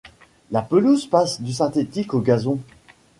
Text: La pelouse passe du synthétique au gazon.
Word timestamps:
La 0.49 0.63
pelouse 0.63 1.05
passe 1.05 1.39
du 1.41 1.53
synthétique 1.53 2.15
au 2.15 2.21
gazon. 2.21 2.57